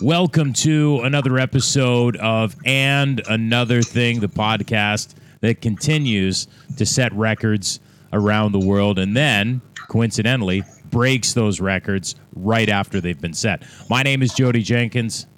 [0.00, 7.78] Welcome to another episode of And Another Thing, the podcast that continues to set records
[8.12, 13.62] around the world and then, coincidentally, breaks those records right after they've been set.
[13.88, 15.28] My name is Jodie Jenkins.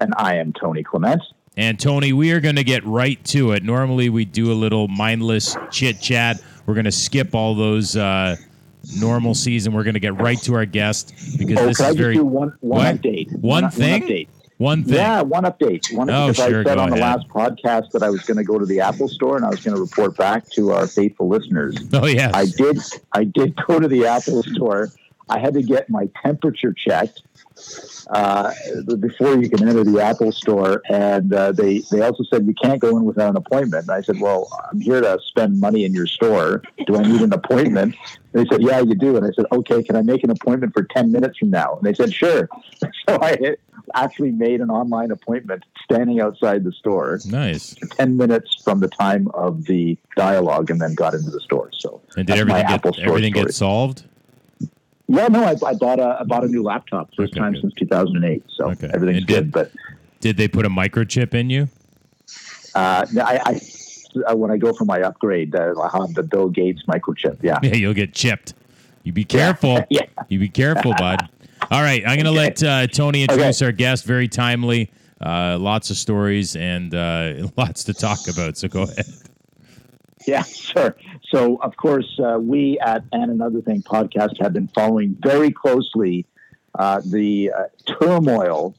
[0.00, 1.22] And I am Tony Clement.
[1.56, 3.62] And Tony, we are going to get right to it.
[3.62, 6.42] Normally, we do a little mindless chit chat.
[6.66, 8.36] We're going to skip all those uh,
[8.98, 9.72] normal season.
[9.72, 12.56] We're going to get right to our guest because oh, this is very do one,
[12.60, 13.36] one update.
[13.40, 14.00] One thing?
[14.02, 14.28] One update.
[14.58, 14.94] one thing.
[14.94, 15.92] Yeah, one update.
[15.94, 17.20] One Oh, because sure, I said on the ahead.
[17.20, 19.60] last podcast that I was going to go to the Apple store and I was
[19.60, 21.76] going to report back to our faithful listeners.
[21.92, 22.30] Oh yeah.
[22.34, 22.78] I did.
[23.12, 24.90] I did go to the Apple store.
[25.28, 27.22] I had to get my temperature checked
[28.10, 28.52] uh,
[28.98, 32.80] before you can enter the Apple store, and uh, they they also said you can't
[32.80, 33.82] go in without an appointment.
[33.84, 36.62] And I said, "Well, I'm here to spend money in your store.
[36.86, 37.94] Do I need an appointment?"
[38.32, 40.72] And they said, "Yeah, you do." And I said, "Okay, can I make an appointment
[40.74, 42.48] for ten minutes from now?" And they said, "Sure."
[43.08, 43.56] So I
[43.94, 47.74] actually made an online appointment, standing outside the store, Nice.
[47.90, 51.70] ten minutes from the time of the dialogue, and then got into the store.
[51.72, 53.44] So And did everything Apple get Store everything story.
[53.46, 54.04] get solved?
[55.06, 57.60] Yeah, no, I, I bought a I bought a new laptop first Okay, time good.
[57.62, 58.90] since 2008, so Okay.
[58.94, 59.52] everything's And did- good.
[59.52, 59.70] But
[60.20, 61.68] Did they put a microchip in you?
[62.74, 63.60] uh, I, I
[64.30, 67.38] uh, when I go for my upgrade, uh, I have the Bill Gates microchip.
[67.42, 68.54] Yeah, Yeah, you'll get chipped.
[69.02, 69.84] You be careful.
[69.90, 70.06] yeah.
[70.28, 71.28] You be careful, bud.
[71.70, 74.04] All right, I'm going to let uh, Tony introduce our guest.
[74.06, 74.90] Very timely.
[75.20, 78.56] Uh, lots of stories and uh, lots to talk about.
[78.56, 79.04] So go ahead.
[80.26, 80.96] Yeah, sure.
[81.30, 86.26] So, of course, uh, we at And Another Thing podcast have been following very closely
[86.78, 87.64] uh, the uh,
[88.00, 88.74] turmoil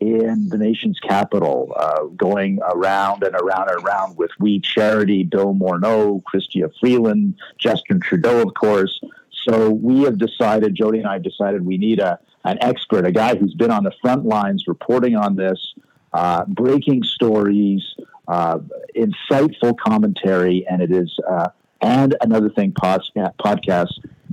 [0.00, 5.54] in the nation's capital, uh, going around and around and around with We Charity, Bill
[5.54, 9.00] Morneau, Chrystia Freeland, Justin Trudeau, of course.
[9.44, 13.12] So we have decided, Jodie and I have decided we need a an expert, a
[13.12, 15.74] guy who's been on the front lines reporting on this,
[16.12, 17.94] uh, breaking stories,
[18.32, 18.58] uh,
[18.96, 21.48] insightful commentary, and it is uh,
[21.82, 23.92] and another thing podca- podcast.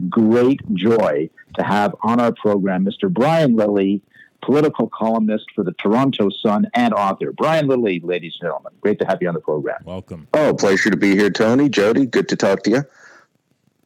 [0.09, 3.11] Great joy to have on our program Mr.
[3.11, 4.01] Brian Lilley,
[4.41, 7.33] political columnist for the Toronto Sun and author.
[7.33, 9.81] Brian Lilley, ladies and gentlemen, great to have you on the program.
[9.83, 10.27] Welcome.
[10.33, 11.69] Oh, pleasure to be here, Tony.
[11.69, 12.83] Jodie, good to talk to you.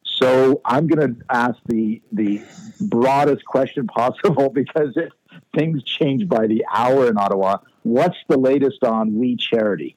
[0.04, 2.40] So I'm going to ask the the
[2.80, 5.10] broadest question possible because it,
[5.56, 7.58] things change by the hour in Ottawa.
[7.82, 9.96] What's the latest on We Charity?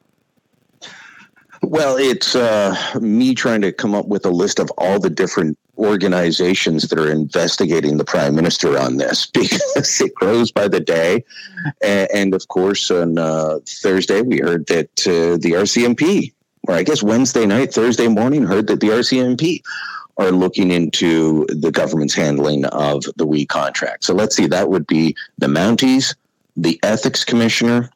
[1.61, 5.57] Well, it's uh, me trying to come up with a list of all the different
[5.77, 11.23] organizations that are investigating the prime minister on this because it grows by the day.
[11.83, 16.33] And, of course, on uh, Thursday, we heard that uh, the RCMP,
[16.67, 19.61] or I guess Wednesday night, Thursday morning, heard that the RCMP
[20.17, 24.03] are looking into the government's handling of the we contract.
[24.03, 26.15] So let's see, that would be the Mounties,
[26.55, 27.91] the ethics commissioner,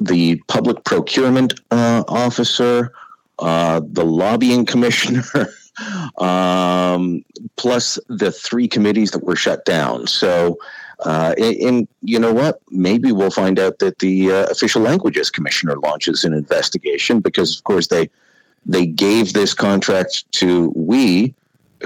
[0.00, 2.92] the public procurement uh, officer,
[3.38, 5.24] uh, the lobbying commissioner,
[6.18, 7.24] um,
[7.56, 10.06] plus the three committees that were shut down.
[10.06, 10.58] So,
[11.00, 12.60] uh, and, and you know what?
[12.70, 17.64] Maybe we'll find out that the uh, official languages commissioner launches an investigation because, of
[17.64, 18.10] course, they
[18.66, 21.34] they gave this contract to we,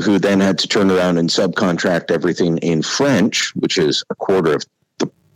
[0.03, 4.55] who then had to turn around and subcontract everything in French, which is a quarter
[4.55, 4.65] of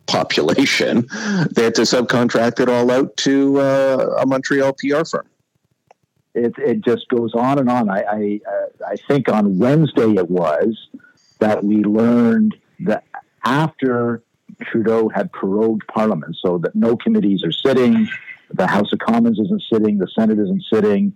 [0.09, 1.07] population.
[1.09, 5.27] Had to subcontract it all out to uh, a Montreal PR firm.
[6.35, 7.89] It, it just goes on and on.
[7.89, 10.89] I I, uh, I think on Wednesday it was
[11.39, 13.05] that we learned that
[13.45, 14.23] after
[14.63, 18.09] Trudeau had prorogued Parliament, so that no committees are sitting,
[18.53, 21.13] the House of Commons isn't sitting, the Senate isn't sitting.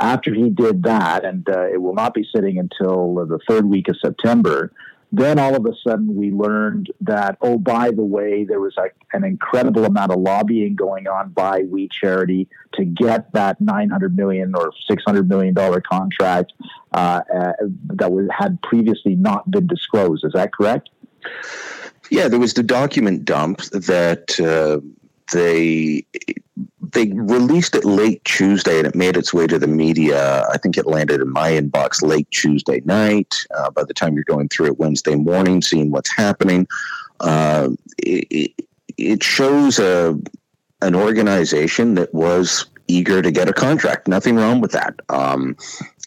[0.00, 3.88] After he did that, and uh, it will not be sitting until the third week
[3.88, 4.72] of September,
[5.16, 8.74] then all of a sudden we learned that, oh, by the way, there was
[9.12, 14.54] an incredible amount of lobbying going on by We Charity to get that 900 million
[14.54, 16.52] or 600 million dollar contract
[16.92, 17.52] uh, uh,
[17.86, 20.24] that was, had previously not been disclosed.
[20.24, 20.90] Is that correct?
[22.10, 24.80] Yeah, there was the document dump that uh,
[25.32, 26.04] they
[26.92, 30.46] they released it late Tuesday, and it made its way to the media.
[30.52, 33.34] I think it landed in my inbox late Tuesday night.
[33.56, 36.66] Uh, by the time you're going through it Wednesday morning, seeing what's happening,
[37.20, 38.52] uh, it,
[38.96, 40.16] it- shows a
[40.82, 44.06] an organization that was eager to get a contract.
[44.06, 44.94] Nothing wrong with that.
[45.08, 45.56] Um,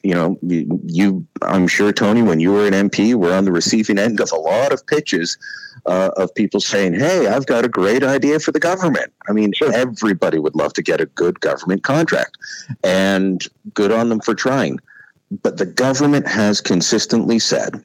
[0.08, 3.52] you know, you, you, I'm sure, Tony, when you were an MP, were on the
[3.52, 5.38] receiving end of a lot of pitches
[5.86, 9.52] uh, of people saying, "Hey, I've got a great idea for the government." I mean,
[9.52, 9.70] Sure.
[9.74, 12.38] everybody would love to get a good government contract,
[12.86, 14.80] and good on them for trying.
[15.44, 17.84] But the government has consistently said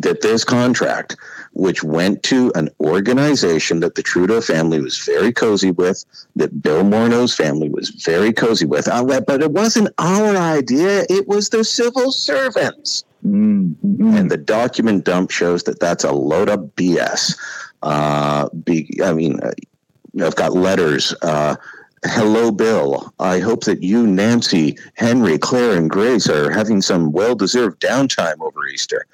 [0.00, 1.16] that this contract,
[1.52, 6.04] which went to an organization that the Trudeau family was very cozy with,
[6.36, 11.28] that Bill Morneau's family was very cozy with, uh, but it wasn't our idea, it
[11.28, 13.04] was the civil servants.
[13.24, 14.16] Mm-hmm.
[14.16, 17.38] And the document dump shows that that's a load of BS.
[17.82, 19.52] Uh, be, I mean, uh,
[20.22, 21.14] I've got letters.
[21.22, 21.56] Uh,
[22.06, 23.14] Hello, Bill.
[23.18, 28.66] I hope that you, Nancy, Henry, Claire, and Grace are having some well-deserved downtime over
[28.66, 29.06] Easter.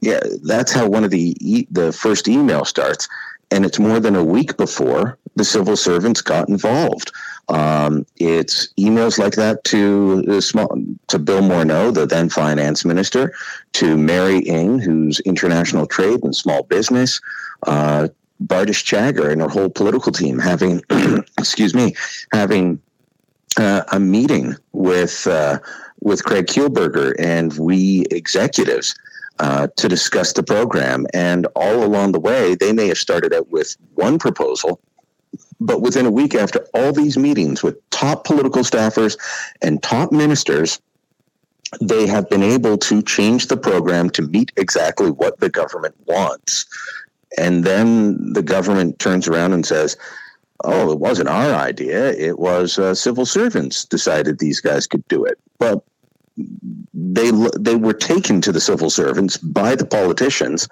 [0.00, 3.08] Yeah, that's how one of the e- the first email starts,
[3.50, 7.10] and it's more than a week before the civil servants got involved.
[7.48, 10.68] Um, it's emails like that to the small
[11.08, 13.34] to Bill Morneau, the then finance minister,
[13.72, 17.20] to Mary Ng, who's international trade and small business,
[17.66, 18.06] uh,
[18.42, 20.82] Bardish Chagger and her whole political team having,
[21.38, 21.94] excuse me,
[22.32, 22.80] having
[23.56, 25.58] uh, a meeting with uh,
[26.00, 28.94] with Craig Kielburger and we executives
[29.38, 31.06] uh, to discuss the program.
[31.12, 34.80] And all along the way, they may have started out with one proposal,
[35.60, 39.18] but within a week after all these meetings with top political staffers
[39.62, 40.80] and top ministers,
[41.80, 46.66] they have been able to change the program to meet exactly what the government wants.
[47.38, 49.96] And then the government turns around and says,
[50.64, 52.12] oh, it wasn't our idea.
[52.12, 55.38] It was uh, civil servants decided these guys could do it.
[55.58, 55.84] But
[56.92, 60.68] they they were taken to the civil servants by the politicians,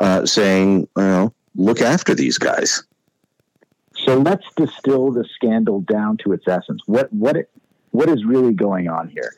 [0.00, 2.82] uh, saying, "Well, look after these guys."
[4.04, 6.80] So let's distill the scandal down to its essence.
[6.86, 7.50] What what it,
[7.90, 9.34] what is really going on here?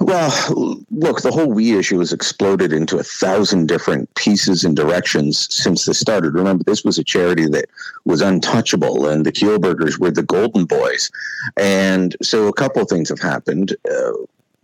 [0.00, 5.46] Well, look, the whole we issue has exploded into a thousand different pieces and directions
[5.54, 6.34] since this started.
[6.34, 7.66] Remember, this was a charity that
[8.04, 11.10] was untouchable, and the Kielburgers were the golden boys.
[11.56, 13.76] And so a couple of things have happened.
[13.88, 14.12] Uh,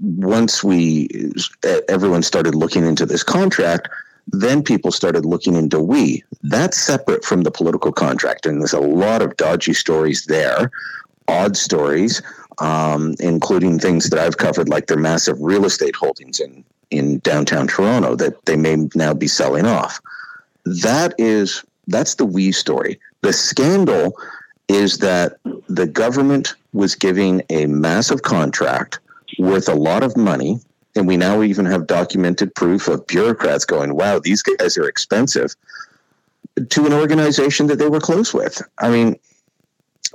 [0.00, 1.08] once we,
[1.88, 3.88] everyone started looking into this contract,
[4.26, 6.24] then people started looking into we.
[6.42, 10.70] That's separate from the political contract, and there's a lot of dodgy stories there,
[11.28, 12.20] odd stories
[12.60, 17.68] um, including things that I've covered, like their massive real estate holdings in in downtown
[17.68, 20.00] Toronto that they may now be selling off.
[20.64, 22.98] That is that's the we story.
[23.22, 24.18] The scandal
[24.68, 29.00] is that the government was giving a massive contract
[29.38, 30.60] worth a lot of money,
[30.94, 35.54] and we now even have documented proof of bureaucrats going, "Wow, these guys are expensive."
[36.70, 38.60] To an organization that they were close with.
[38.78, 39.18] I mean,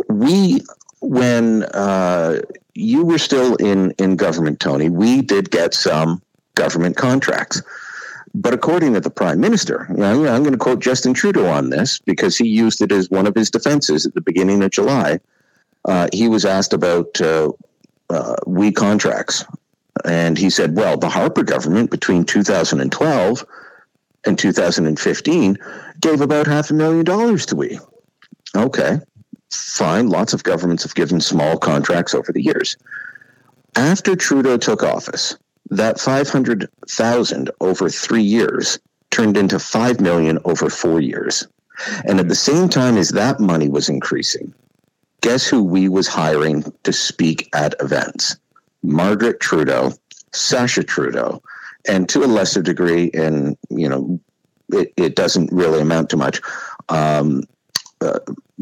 [0.10, 0.62] we
[1.06, 2.42] when uh,
[2.74, 6.22] you were still in in government, Tony, we did get some
[6.56, 7.62] government contracts.
[8.34, 12.38] But according to the prime minister, I'm going to quote Justin Trudeau on this because
[12.38, 15.20] he used it as one of his defenses at the beginning of July.
[15.86, 17.52] Uh, he was asked about uh,
[18.10, 19.46] uh, we contracts,
[20.04, 23.46] and he said, "Well, the Harper government between 2012
[24.26, 25.58] and 2015
[26.02, 27.80] gave about half a million dollars to we."
[28.56, 29.00] Okay,
[29.52, 30.10] fine.
[30.10, 32.78] Lots of governments have given small contracts over the years.
[33.76, 35.38] After Trudeau took office,
[35.70, 38.80] that 500,000 over 3 years
[39.12, 41.48] turned into 5 million over 4 years.
[42.06, 44.54] And at the same time as that money was increasing,
[45.22, 48.38] guess who we was hiring to speak at events?
[48.84, 49.92] Margaret Trudeau,
[50.32, 51.42] Sacha Trudeau,
[51.88, 54.20] and to a lesser degree, and you know,
[54.70, 56.42] it, it doesn't really amount to much.
[56.90, 57.44] Um,
[58.02, 58.20] uh,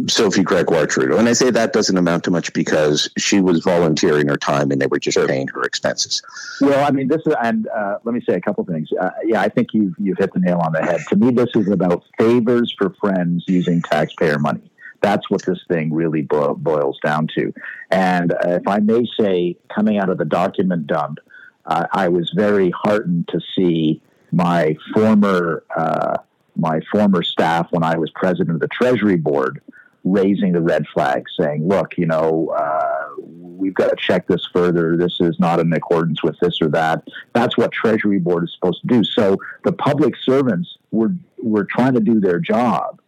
[0.07, 1.17] Sophie Gregoire Trudeau.
[1.17, 4.81] And I say that doesn't amount to much because she was volunteering her time and
[4.81, 6.21] they were just paying her expenses.
[6.61, 8.89] Well, I mean, this is, and uh, let me say a couple things.
[8.99, 11.01] Uh, yeah, I think you've, you've hit the nail on the head.
[11.09, 14.71] To me, this is about favors for friends using taxpayer money.
[15.01, 17.53] That's what this thing really bo- boils down to.
[17.91, 21.19] And uh, if I may say, coming out of the document dump,
[21.65, 26.17] uh, I was very heartened to see my former uh,
[26.55, 29.61] my former staff when I was president of the Treasury Board
[30.03, 34.97] raising the red flag, saying, look, you know, uh, we've got to check this further.
[34.97, 37.07] This is not in accordance with this or that.
[37.33, 39.03] That's what Treasury Board is supposed to do.
[39.03, 42.99] So the public servants were, were trying to do their job.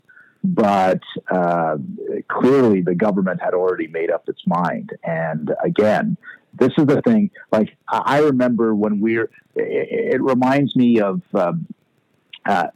[0.43, 1.77] But uh,
[2.27, 4.91] clearly, the government had already made up its mind.
[5.03, 6.17] And again,
[6.53, 7.31] this is the thing.
[7.51, 11.65] Like I remember when we're, it, it reminds me of um,
[12.45, 12.67] uh,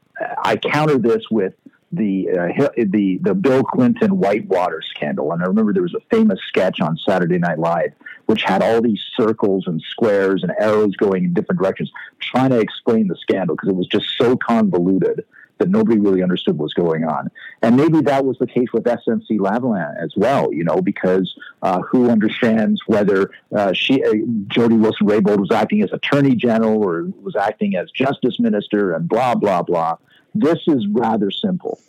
[0.43, 1.53] I counter this with
[1.91, 6.39] the uh, the the Bill Clinton Whitewater scandal, and I remember there was a famous
[6.47, 7.93] sketch on Saturday Night Live
[8.29, 12.59] which had all these circles and squares and arrows going in different directions, trying to
[12.59, 15.25] explain the scandal because it was just so convoluted
[15.57, 17.31] that nobody really understood what was going on.
[17.63, 21.81] And maybe that was the case with SNC Lavalin as well, you know, because uh,
[21.81, 24.13] who understands whether uh, she, uh,
[24.45, 29.09] Jody Wilson Raybould was acting as Attorney General or was acting as Justice Minister and
[29.09, 29.97] blah, blah, blah.
[30.33, 31.79] This is rather simple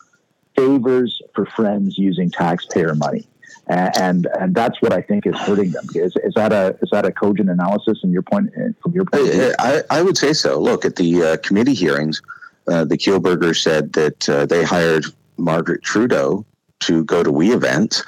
[0.57, 3.27] favors for friends using taxpayer money
[3.71, 5.87] and and that's what I think is hurting them.
[5.95, 9.29] Is, is that a is that a cogent analysis in your point from your point?
[9.59, 10.59] I, I, I would say so.
[10.59, 12.21] Look at the uh, committee hearings.
[12.67, 15.05] Uh, the Kielburger said that uh, they hired
[15.37, 16.45] Margaret Trudeau
[16.81, 18.03] to go to we events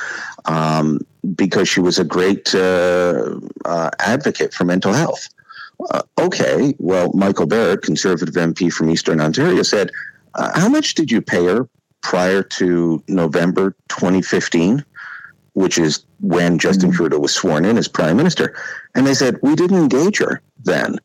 [0.47, 1.01] um,
[1.35, 5.29] because she was a great uh, uh, advocate for mental health.
[5.91, 9.91] Uh, okay, well, Michael Barrett, conservative MP from Eastern Ontario, said,
[10.37, 11.69] "How much did you pay her
[12.01, 14.85] prior to November 2015?"
[15.55, 16.97] which is when Justin mm-hmm.
[16.97, 18.55] Trudeau was sworn in as prime minister.
[18.95, 20.99] And they said, we didn't engage her then.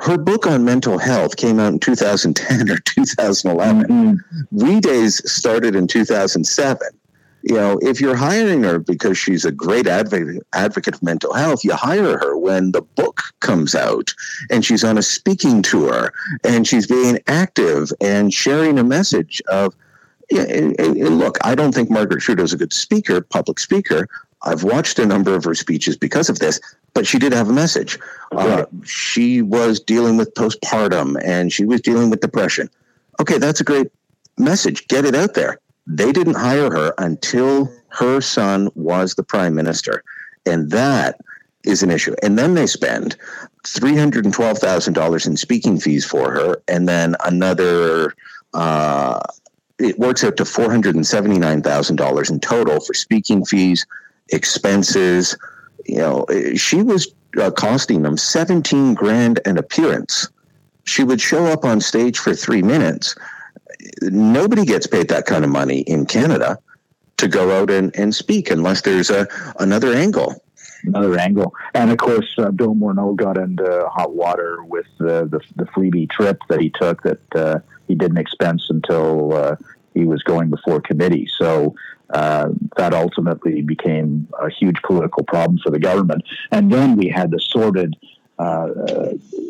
[0.00, 3.84] Her book on mental health came out in 2010 or 2011.
[3.84, 4.16] Mm-hmm.
[4.50, 6.88] We Days started in 2007.
[7.46, 11.62] You know, if you're hiring her because she's a great advocate, advocate of mental health,
[11.62, 14.14] you hire her when the book comes out
[14.50, 16.10] and she's on a speaking tour
[16.42, 19.74] and she's being active and sharing a message of
[20.30, 24.08] yeah, and, and look, I don't think Margaret Trudeau is a good speaker, public speaker.
[24.44, 26.58] I've watched a number of her speeches because of this,
[26.94, 27.98] but she did have a message.
[28.32, 32.70] Uh, she was dealing with postpartum and she was dealing with depression.
[33.20, 33.88] Okay, that's a great
[34.38, 34.88] message.
[34.88, 35.58] Get it out there.
[35.86, 40.02] They didn't hire her until her son was the prime minister.
[40.46, 41.20] And that
[41.64, 42.14] is an issue.
[42.22, 43.16] And then they spend
[43.64, 48.14] $312,000 in speaking fees for her and then another.
[48.52, 49.20] Uh,
[49.78, 53.44] it works out to four hundred and seventy nine thousand dollars in total for speaking
[53.44, 53.86] fees,
[54.30, 55.36] expenses.
[55.84, 60.28] You know, she was uh, costing them seventeen grand an appearance.
[60.84, 63.16] She would show up on stage for three minutes.
[64.02, 66.58] Nobody gets paid that kind of money in Canada
[67.16, 69.26] to go out and, and speak unless there's a
[69.58, 70.40] another angle
[70.86, 71.54] another angle.
[71.74, 76.10] And of course, uh, Bill Morneau got into hot water with uh, the the freebie
[76.10, 77.58] trip that he took that uh,
[77.88, 79.56] he didn't expense until uh,
[79.94, 81.28] he was going before committee.
[81.38, 81.74] So
[82.10, 86.22] uh, that ultimately became a huge political problem for the government.
[86.50, 87.96] And then we had the sordid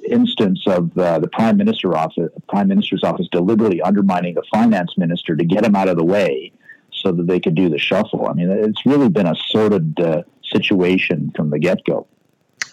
[0.09, 5.37] instance of uh, the prime minister office, prime minister's office, deliberately undermining the finance minister
[5.37, 6.53] to get him out of the way,
[6.93, 8.27] so that they could do the shuffle.
[8.29, 12.07] I mean, it's really been a sordid uh, situation from the get go.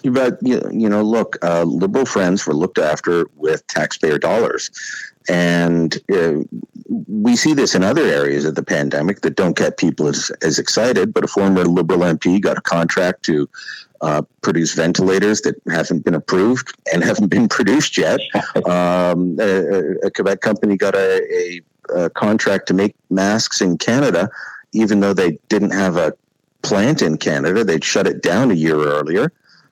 [0.03, 4.71] But you know, look, uh, liberal friends were looked after with taxpayer dollars,
[5.29, 6.37] and uh,
[7.07, 10.57] we see this in other areas of the pandemic that don't get people as, as
[10.57, 11.13] excited.
[11.13, 13.47] But a former Liberal MP got a contract to
[14.01, 18.19] uh, produce ventilators that haven't been approved and haven't been produced yet.
[18.65, 24.29] Um, a, a, Quebec company got a, a, a contract to make masks in Canada,
[24.73, 26.13] even though they didn't have a
[26.61, 27.63] plant in Canada.
[27.63, 29.31] They'd shut it down a year earlier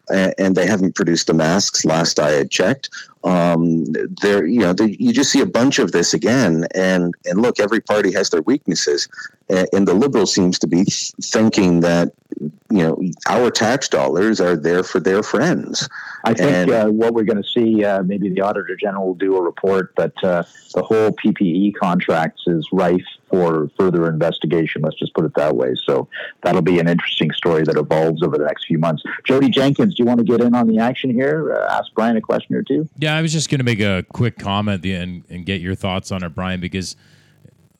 [0.10, 2.90] and they haven't produced the masks last I had checked.
[3.24, 3.86] Um,
[4.22, 7.82] there, you know, you just see a bunch of this again, and and look, every
[7.82, 9.08] party has their weaknesses,
[9.50, 14.56] and, and the liberal seems to be thinking that you know our tax dollars are
[14.56, 15.88] there for their friends.
[16.24, 19.16] I think and, uh, what we're going to see, uh, maybe the auditor general will
[19.16, 24.82] do a report, but uh, the whole PPE contracts is rife for further investigation.
[24.82, 25.76] Let's just put it that way.
[25.86, 26.08] So
[26.42, 29.04] that'll be an interesting story that evolves over the next few months.
[29.28, 31.54] Jodie Jenkins, do you want to get in on the action here?
[31.54, 32.90] Uh, ask Brian a question or two.
[32.98, 36.12] Yeah, I was just going to make a quick comment and, and get your thoughts
[36.12, 36.96] on it, Brian, because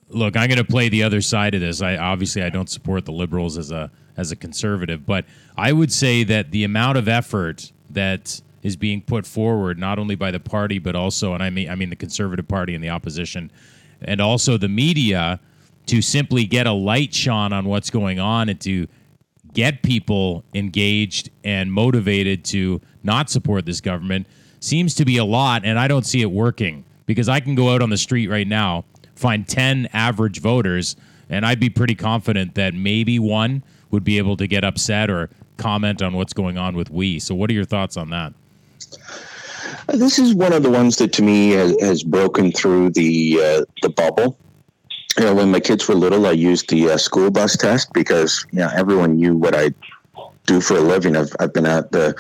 [0.10, 1.82] look, I'm going to play the other side of this.
[1.82, 5.94] I obviously I don't support the liberals as a as a conservative, but I would
[5.94, 10.40] say that the amount of effort that is being put forward not only by the
[10.40, 13.52] party but also and I mean I mean the conservative party and the opposition
[14.02, 15.40] and also the media
[15.88, 18.88] to simply get a light shone on what's going on and to
[19.54, 24.28] get people engaged and motivated to not support this government
[24.60, 27.74] seems to be a lot and I don't see it working because I can go
[27.74, 30.96] out on the street right now find 10 average voters
[31.30, 35.30] and I'd be pretty confident that maybe one would be able to get upset or
[35.60, 37.20] comment on what's going on with we.
[37.20, 38.34] So, what are your thoughts on that?
[39.88, 43.66] This is one of the ones that, to me, has, has broken through the uh,
[43.82, 44.38] the bubble.
[45.18, 48.46] You know, when my kids were little, I used the uh, school bus test because
[48.52, 49.74] you know everyone knew what I
[50.46, 51.16] do for a living.
[51.16, 52.16] I've I've been at the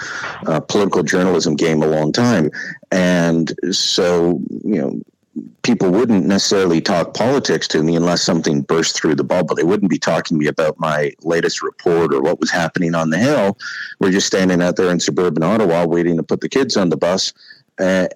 [0.45, 2.51] uh, political journalism game a long time,
[2.91, 5.01] and so you know
[5.61, 9.55] people wouldn't necessarily talk politics to me unless something burst through the bubble.
[9.55, 13.09] They wouldn't be talking to me about my latest report or what was happening on
[13.09, 13.57] the Hill.
[13.99, 16.97] We're just standing out there in suburban Ottawa waiting to put the kids on the
[16.97, 17.33] bus,
[17.79, 18.07] uh,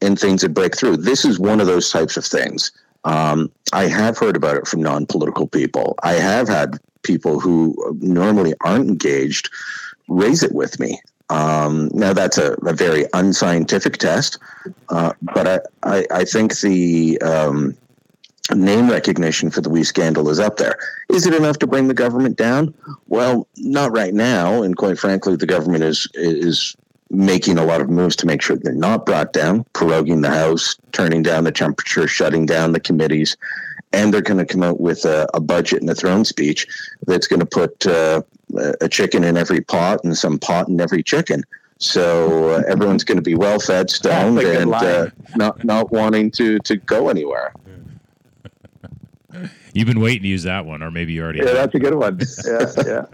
[0.00, 0.98] and things would break through.
[0.98, 2.72] This is one of those types of things.
[3.04, 5.94] Um, I have heard about it from non political people.
[6.02, 9.50] I have had people who normally aren't engaged
[10.08, 11.00] raise it with me.
[11.32, 14.38] Um, now, that's a, a, very unscientific test,
[14.90, 17.74] uh, but I, I, I, think the um,
[18.54, 20.76] name recognition for the We scandal is up there.
[21.08, 22.74] Is it enough to bring the government down?
[23.08, 26.76] Well, not right now, and quite frankly, the government is is
[27.08, 30.76] making a lot of moves to make sure they're not brought down, proroguing the House,
[30.92, 33.38] turning down the temperature, shutting down the committees,
[33.94, 36.66] and they're going to come out with a, a, budget and a throne speech
[37.06, 38.22] that's going to put uh,
[38.80, 41.42] a chicken in every pot and some pot in every chicken.
[41.78, 46.58] So uh, everyone's going to be well fed, stoned, and uh, not not wanting to
[46.60, 47.52] to go anywhere.
[49.74, 51.40] You've been waiting to use that one, or maybe you already.
[51.40, 52.20] Yeah, that's a good one.
[52.44, 53.06] Yeah, yeah,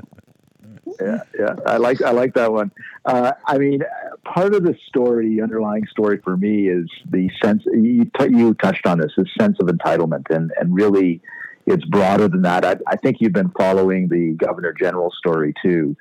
[1.00, 1.54] yeah, yeah.
[1.66, 2.72] I like I like that one.
[3.04, 3.82] Uh, I mean,
[4.24, 8.86] part of the story, underlying story for me, is the sense you, t- you touched
[8.86, 11.20] on this, this sense of entitlement, and and really,
[11.68, 12.64] it's broader than that.
[12.64, 15.96] I, I think you've been following the Governor General story too.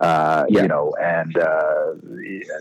[0.00, 0.62] Uh, yeah.
[0.62, 1.92] you know, and uh,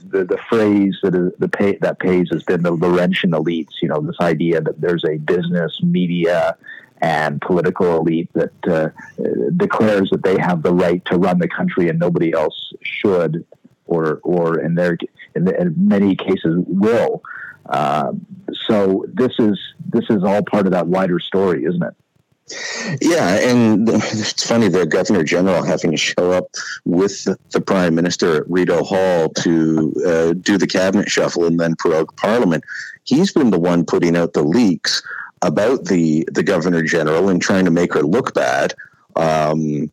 [0.09, 3.81] the the phrase that is, the pay, that pays has been the Laurentian elites.
[3.81, 6.57] You know, this idea that there's a business, media,
[7.01, 8.89] and political elite that uh,
[9.55, 13.45] declares that they have the right to run the country and nobody else should,
[13.85, 14.97] or or in their
[15.33, 17.21] in, the, in many cases will.
[17.69, 18.11] Uh,
[18.67, 21.95] so this is this is all part of that wider story, isn't it?
[23.01, 26.49] Yeah, and it's funny the governor general having to show up
[26.85, 31.75] with the prime minister at Rideau Hall to uh, do the cabinet shuffle and then
[31.75, 32.63] prorogue parliament.
[33.03, 35.01] He's been the one putting out the leaks
[35.41, 38.73] about the the governor general and trying to make her look bad
[39.15, 39.91] um,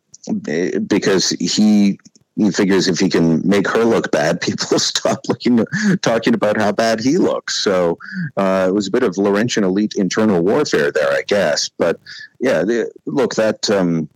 [0.87, 1.99] because he
[2.39, 5.65] he figures if he can make her look bad, people stop looking
[6.01, 7.55] talking about how bad he looks.
[7.55, 7.97] So
[8.37, 11.69] uh, it was a bit of Laurentian elite internal warfare there, I guess.
[11.69, 11.99] But
[12.39, 14.09] yeah, the, look that um,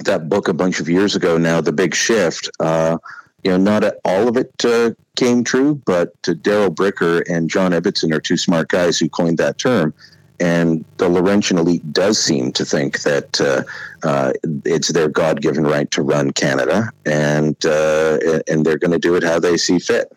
[0.00, 2.50] that book a bunch of years ago now, the big shift.
[2.60, 2.98] Uh,
[3.44, 8.10] you know, not all of it uh, came true, but Darrell Bricker and John Ibbitson
[8.14, 9.92] are two smart guys who coined that term.
[10.40, 13.62] And the Laurentian elite does seem to think that uh,
[14.02, 14.32] uh,
[14.64, 19.14] it's their God given right to run Canada, and uh, and they're going to do
[19.14, 20.12] it how they see fit.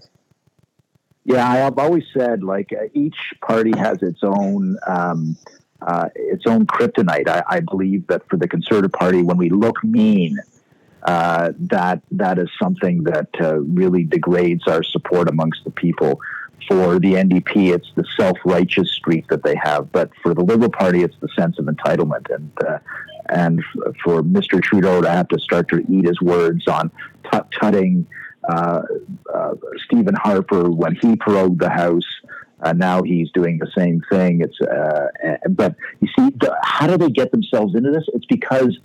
[1.24, 4.78] Yeah, I've always said like uh, each party has its own.
[4.88, 5.38] Um,
[5.80, 7.30] uh, its own kryptonite.
[7.30, 10.40] I, I, believe that for the Conservative Party, when we look mean,
[11.04, 16.20] uh, that that is something that really degrades our support amongst the people
[16.68, 19.92] for the NDP, it's the self-righteous streak that they have.
[19.92, 22.34] But for the Liberal Party, it's the sense of entitlement.
[22.34, 22.80] And uh,
[23.30, 23.64] and
[24.04, 24.62] for Mr.
[24.62, 26.90] Trudeau to have to start to eat his words on
[27.30, 28.08] tut-tutting
[28.48, 28.82] uh,
[29.34, 29.54] uh,
[29.86, 32.06] Stephen Harper when he prorogued the House.
[32.62, 34.42] Uh, now he's doing the same thing.
[34.42, 35.08] It's uh,
[35.50, 38.06] but you see, the, how do they get themselves into this?
[38.14, 38.78] It's because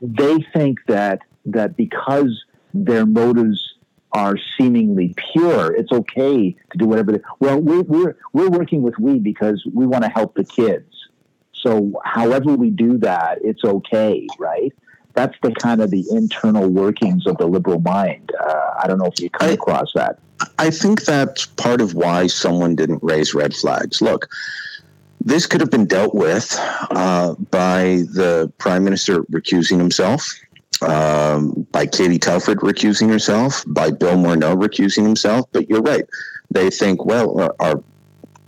[0.00, 3.71] they think that that because their motives
[4.12, 7.12] are seemingly pure, it's okay to do whatever.
[7.12, 11.08] They, well, we're, we're, we're working with we because we want to help the kids.
[11.52, 14.72] So, however we do that, it's okay, right?
[15.14, 18.32] That's the kind of the internal workings of the liberal mind.
[18.38, 20.18] Uh, I don't know if you come I, across that.
[20.58, 24.02] I think that's part of why someone didn't raise red flags.
[24.02, 24.28] Look,
[25.20, 26.56] this could have been dealt with
[26.90, 30.28] uh, by the prime minister recusing himself
[30.82, 35.46] um, by Katie Telford recusing herself, by Bill Morneau recusing himself.
[35.52, 36.04] But you're right.
[36.50, 37.82] They think, well, our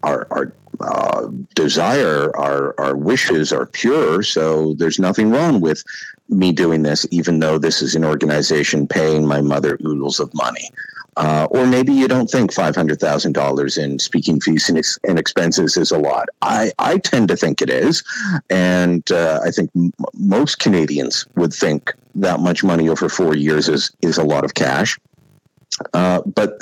[0.02, 5.84] our our uh, desire, our our wishes are pure, so there's nothing wrong with
[6.28, 10.70] me doing this, even though this is an organization paying my mother oodles of money.
[11.16, 15.90] Uh, or maybe you don't think $500,000 in speaking fees and, ex- and, expenses is
[15.90, 16.28] a lot.
[16.42, 18.02] I, I tend to think it is.
[18.50, 23.68] And uh, I think m- most Canadians would think that much money over four years
[23.68, 24.98] is, is a lot of cash.
[25.92, 26.58] Uh, but,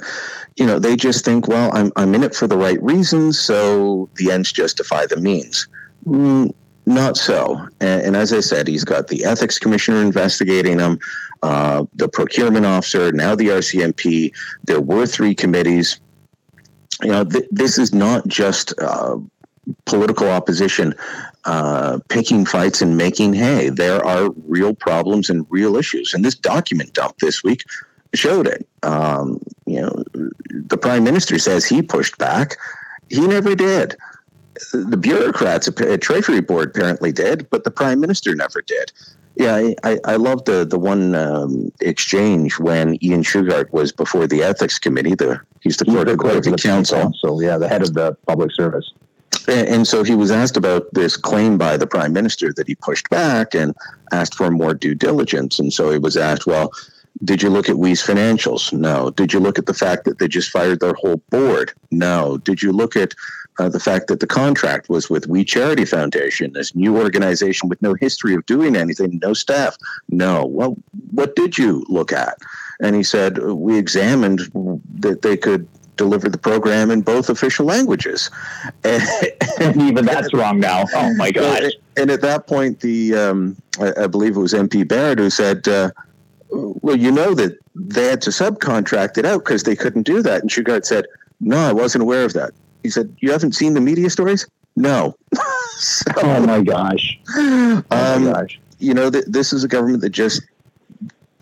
[0.56, 4.08] you know, they just think, well, I'm, I'm in it for the right reasons, so
[4.16, 5.68] the ends justify the means.
[6.06, 6.52] Mm,
[6.86, 7.68] not so.
[7.80, 10.98] And, and, as I said, he's got the ethics commissioner investigating him,
[11.42, 14.32] uh, the procurement officer, now the RCMP.
[14.64, 16.00] There were three committees.
[17.02, 19.16] You know, th- this is not just uh,
[19.86, 20.94] political opposition
[21.44, 23.68] uh, picking fights and making hay.
[23.68, 26.14] There are real problems and real issues.
[26.14, 27.64] And this document dump this week
[28.14, 28.66] showed it.
[28.82, 30.04] Um, you know,
[30.50, 32.56] the prime minister says he pushed back.
[33.08, 33.96] He never did
[34.72, 38.92] the bureaucrats at Treasury Board apparently did, but the Prime Minister never did.
[39.34, 44.42] Yeah, I, I love the the one um, exchange when Ian Shugart was before the
[44.42, 45.14] Ethics Committee.
[45.14, 47.00] The he's the, he's the clerk of the council.
[47.00, 47.42] council.
[47.42, 48.92] Yeah, the head of the public service.
[49.48, 52.74] And, and so he was asked about this claim by the prime minister that he
[52.74, 53.74] pushed back and
[54.12, 55.58] asked for more due diligence.
[55.58, 56.70] And so he was asked, well,
[57.24, 58.72] did you look at We's financials?
[58.72, 59.10] No.
[59.10, 61.72] Did you look at the fact that they just fired their whole board?
[61.90, 62.38] No.
[62.38, 63.14] Did you look at
[63.58, 67.80] uh, the fact that the contract was with We Charity Foundation, this new organization with
[67.82, 69.76] no history of doing anything, no staff?
[70.08, 70.46] No.
[70.46, 70.76] Well,
[71.10, 72.38] what did you look at?
[72.80, 74.40] And he said, we examined
[75.00, 78.30] that they could deliver the program in both official languages.
[78.84, 79.02] And,
[79.60, 80.84] and even that's wrong now.
[80.94, 81.72] Oh my gosh.
[81.96, 85.68] And at that point, the um, I, I, believe it was MP Barrett who said,
[85.68, 85.90] uh,
[86.50, 90.40] well, you know that they had to subcontract it out because they couldn't do that.
[90.40, 91.06] And Shugart said,
[91.40, 92.52] no, I wasn't aware of that.
[92.82, 94.46] He said, you haven't seen the media stories?
[94.76, 95.14] No.
[95.76, 97.18] so, oh my gosh.
[97.36, 98.60] Oh um, my gosh.
[98.78, 100.42] You know, th- this is a government that just,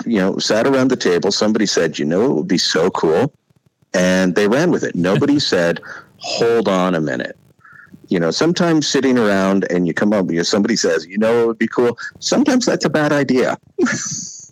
[0.04, 1.32] you know, sat around the table.
[1.32, 3.32] Somebody said, you know, it would be so cool.
[3.94, 4.94] And they ran with it.
[4.94, 5.80] Nobody said,
[6.18, 7.36] hold on a minute
[8.10, 11.44] you know, sometimes sitting around and you come up, you know, somebody says, you know,
[11.44, 11.96] it would be cool.
[12.18, 13.56] Sometimes that's a bad idea.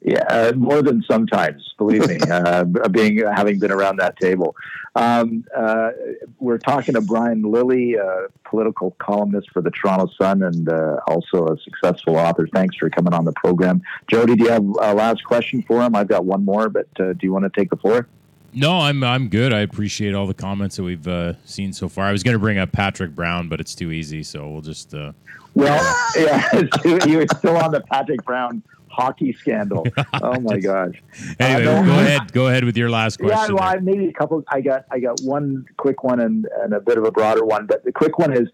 [0.03, 4.55] Yeah, uh, more than sometimes, believe me, uh, being having been around that table.
[4.95, 5.91] Um, uh,
[6.39, 11.49] we're talking to Brian Lilley, a political columnist for the Toronto Sun and uh, also
[11.49, 12.49] a successful author.
[12.53, 13.83] Thanks for coming on the program.
[14.11, 15.95] Jodie, do you have a last question for him?
[15.95, 18.09] I've got one more, but uh, do you want to take the floor?
[18.55, 19.53] No, I'm I'm good.
[19.53, 22.07] I appreciate all the comments that we've uh, seen so far.
[22.07, 24.95] I was going to bring up Patrick Brown, but it's too easy, so we'll just.
[24.95, 25.13] Uh,
[25.55, 26.49] well, yeah,
[27.07, 28.63] you were still on the Patrick Brown
[28.99, 29.87] hockey scandal.
[30.21, 31.01] Oh my gosh!
[31.39, 32.33] Anyway, uh, no, go ahead.
[32.33, 33.55] Go ahead with your last question.
[33.57, 34.43] Yeah, well, maybe a couple.
[34.49, 37.67] I got I got one quick one and, and a bit of a broader one.
[37.67, 38.49] But the quick one is,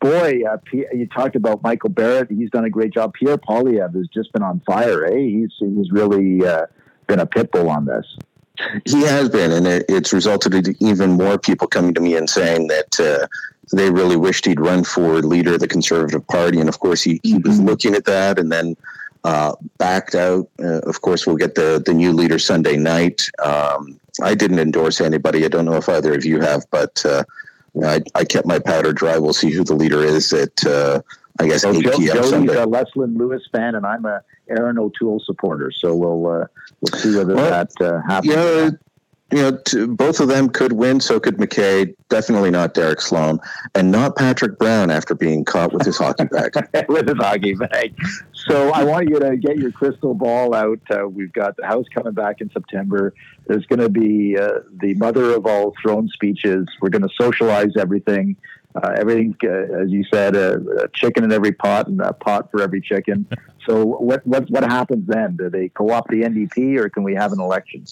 [0.00, 2.30] boy, uh, P- you talked about Michael Barrett.
[2.30, 3.14] He's done a great job.
[3.14, 5.04] Pierre Poilievre has just been on fire.
[5.06, 5.16] Eh?
[5.16, 6.66] He's he's really uh,
[7.06, 8.06] been a pit bull on this.
[8.84, 12.28] He has been, and it, it's resulted in even more people coming to me and
[12.28, 13.26] saying that uh,
[13.72, 16.60] they really wished he'd run for leader of the Conservative Party.
[16.60, 17.66] And of course, he, he was mm-hmm.
[17.66, 18.76] looking at that and then
[19.24, 20.48] uh, backed out.
[20.58, 23.28] Uh, of course, we'll get the, the new leader Sunday night.
[23.42, 25.44] Um, I didn't endorse anybody.
[25.44, 27.24] I don't know if either of you have, but uh,
[27.82, 29.18] I, I, kept my powder dry.
[29.18, 31.00] We'll see who the leader is at, uh,
[31.40, 32.16] I guess, well, 8 p.m.
[32.16, 32.54] Joey's Sunday.
[32.54, 35.72] a Leslyn Lewis fan, and I'm a Erin O'Toole supporter.
[35.72, 36.46] So we'll uh,
[36.80, 38.32] we'll see whether well, that happens.
[38.32, 38.70] Yeah,
[39.32, 41.00] you know, to, both of them could win.
[41.00, 41.94] So could MacKay.
[42.08, 43.40] Definitely not Derek Sloan,
[43.74, 46.54] and not Patrick Brown after being caught with his hockey bag.
[46.88, 47.96] with his hockey bag.
[48.48, 50.80] So I want you to get your crystal ball out.
[50.90, 53.14] Uh, we've got the House coming back in September.
[53.46, 56.66] There's going to be uh, the mother of all throne speeches.
[56.80, 58.36] We're going to socialize everything.
[58.74, 62.50] Uh, everything, uh, as you said, a, a, chicken in every pot and a pot
[62.50, 63.24] for every chicken.
[63.66, 65.36] So what what what happens then?
[65.36, 67.84] Do they co-opt the NDP, or can we have an election?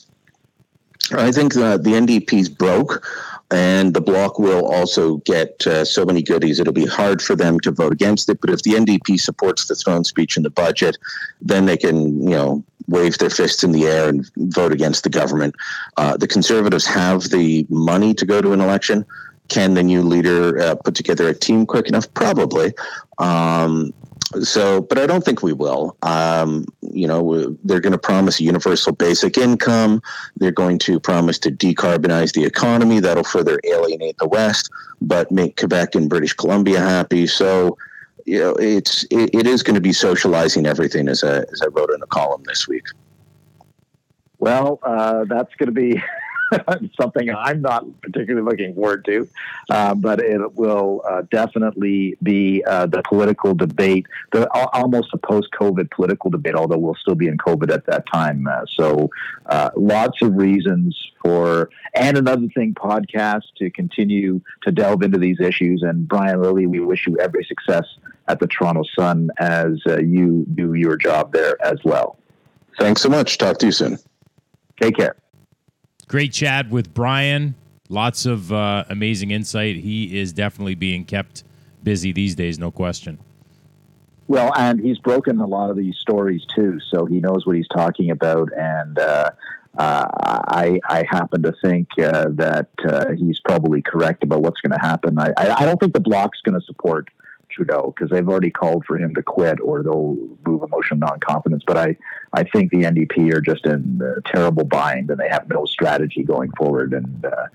[1.11, 3.05] I think the NDP's broke,
[3.51, 6.59] and the bloc will also get uh, so many goodies.
[6.59, 8.41] It'll be hard for them to vote against it.
[8.41, 10.97] But if the NDP supports the throne speech in the budget,
[11.41, 15.11] then they can, you know, wave their fists in the air and vote against the
[15.11, 15.55] government.
[15.97, 19.05] Uh, the Conservatives have the money to go to an election.
[19.49, 22.13] Can the new leader uh, put together a team quick enough?
[22.15, 22.73] Probably.
[23.19, 23.93] Um,
[24.41, 25.97] so, but I don't think we will.
[26.03, 30.03] Um, you know, they're going to promise a universal basic income.
[30.37, 33.01] They're going to promise to decarbonize the economy.
[33.01, 37.27] That'll further alienate the West, but make Quebec and British Columbia happy.
[37.27, 37.77] So,
[38.27, 41.67] you know, it's it, it is going to be socializing everything, as I as I
[41.67, 42.85] wrote in a column this week.
[44.39, 46.03] Well, uh, that's going to be
[47.01, 49.29] something I'm not particularly looking forward to,
[49.71, 55.91] uh, but it will uh, definitely be uh, the political debate, the almost a post-COVID
[55.91, 58.47] political debate, although we'll still be in COVID at that time.
[58.47, 59.11] Uh, so,
[59.47, 65.41] uh, lots of reasons for and another thing podcast to continue to delve into these
[65.41, 65.83] issues.
[65.83, 67.85] And Brian Lilley, we wish you every success
[68.29, 72.19] at the Toronto Sun as uh, you do your job there as well.
[72.79, 73.39] Thanks so much.
[73.39, 73.99] Talk to you soon.
[74.81, 75.17] Take care.
[76.09, 77.55] Great chat with Brian.
[77.89, 79.77] Lots of uh, amazing insight.
[79.77, 81.45] He is definitely being kept
[81.83, 83.19] busy these days, no question.
[84.29, 87.69] Well, and he's broken a lot of these stories too, so he knows what he's
[87.69, 88.49] talking about.
[88.57, 89.31] And uh,
[89.77, 90.07] uh,
[90.49, 94.87] I, I happen to think uh, that uh, he's probably correct about what's going to
[94.87, 95.19] happen.
[95.19, 97.09] I, I, don't think the Bloc's going to support
[97.53, 101.11] Trudeau because they've already called for him to quit or they'll move a motion of
[101.11, 101.63] non-confidence.
[101.67, 101.97] But I,
[102.33, 106.23] I think the NDP are just in a terrible bind and they have no strategy
[106.23, 106.93] going forward.
[106.93, 107.47] And uh,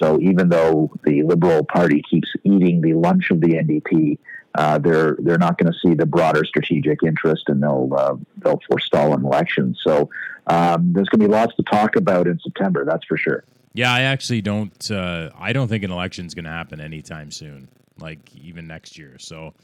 [0.00, 4.18] so even though the Liberal Party keeps eating the lunch of the NDP,
[4.56, 8.58] uh, they're they're not going to see the broader strategic interest, and they'll uh, they'll
[8.68, 9.76] forestall an election.
[9.80, 10.10] So
[10.48, 12.84] um, there's going to be lots to talk about in September.
[12.84, 13.44] That's for sure.
[13.74, 14.90] Yeah, I actually don't.
[14.90, 17.68] Uh, I don't think an election is going to happen anytime soon
[18.00, 19.18] like even next year.
[19.18, 19.54] So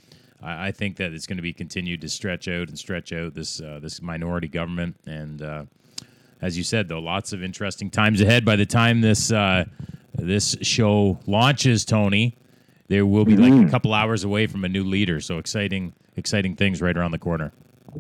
[0.42, 3.34] I, I think that it's going to be continued to stretch out and stretch out
[3.34, 4.96] this uh, this minority government.
[5.06, 5.64] And uh,
[6.42, 8.44] as you said, though, lots of interesting times ahead.
[8.44, 9.64] By the time this uh,
[10.14, 12.36] this show launches, Tony,
[12.88, 15.20] there will be like a couple hours away from a new leader.
[15.20, 17.52] So exciting, exciting things right around the corner.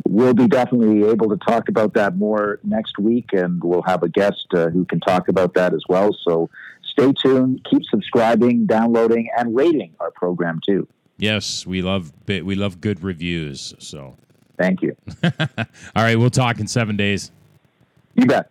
[0.06, 4.10] We'll be definitely able to talk about that more next week, and we'll have a
[4.10, 6.14] guest uh, who can talk about that as well.
[6.22, 6.50] So
[6.98, 10.86] stay tuned, keep subscribing, downloading, and rating our program too.
[11.18, 13.74] Yes, we love we love good reviews.
[13.78, 14.16] So
[14.58, 14.96] Thank you.
[15.22, 15.32] all
[15.96, 17.30] right, we'll talk in seven days.
[18.14, 18.50] You bet.